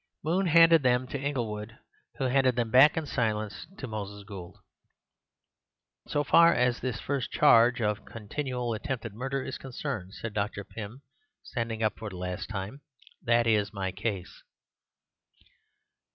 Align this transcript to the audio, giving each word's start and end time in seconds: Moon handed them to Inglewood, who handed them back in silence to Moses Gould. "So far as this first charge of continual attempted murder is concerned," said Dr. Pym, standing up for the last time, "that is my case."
Moon 0.23 0.47
handed 0.47 0.81
them 0.81 1.05
to 1.05 1.19
Inglewood, 1.21 1.77
who 2.15 2.23
handed 2.23 2.55
them 2.55 2.71
back 2.71 2.97
in 2.97 3.05
silence 3.05 3.67
to 3.77 3.85
Moses 3.85 4.23
Gould. 4.23 4.57
"So 6.07 6.23
far 6.23 6.55
as 6.55 6.79
this 6.79 6.99
first 6.99 7.29
charge 7.29 7.83
of 7.83 8.03
continual 8.03 8.73
attempted 8.73 9.13
murder 9.13 9.43
is 9.43 9.59
concerned," 9.59 10.15
said 10.15 10.33
Dr. 10.33 10.63
Pym, 10.63 11.03
standing 11.43 11.83
up 11.83 11.99
for 11.99 12.09
the 12.09 12.17
last 12.17 12.49
time, 12.49 12.81
"that 13.21 13.45
is 13.45 13.73
my 13.73 13.91
case." 13.91 14.41